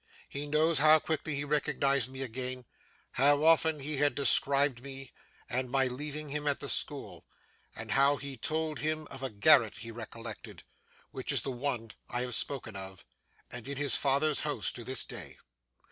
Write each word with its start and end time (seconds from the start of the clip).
He 0.29 0.47
knows 0.47 0.79
how 0.79 0.97
quickly 0.97 1.35
he 1.35 1.43
recognised 1.45 2.09
me 2.09 2.23
again, 2.23 2.65
how 3.11 3.43
often 3.45 3.79
he 3.81 3.97
had 3.97 4.15
described 4.15 4.81
me 4.83 5.11
and 5.47 5.69
my 5.69 5.85
leaving 5.85 6.29
him 6.29 6.47
at 6.47 6.59
the 6.59 6.69
school, 6.69 7.23
and 7.75 7.91
how 7.91 8.15
he 8.17 8.35
told 8.35 8.79
him 8.79 9.05
of 9.11 9.21
a 9.21 9.29
garret 9.29 9.75
he 9.75 9.91
recollected: 9.91 10.63
which 11.11 11.31
is 11.31 11.43
the 11.43 11.51
one 11.51 11.91
I 12.09 12.21
have 12.21 12.33
spoken 12.33 12.75
of, 12.75 13.05
and 13.51 13.67
in 13.67 13.77
his 13.77 13.95
father's 13.95 14.39
house 14.39 14.71
to 14.71 14.83
this 14.83 15.05
day. 15.05 15.37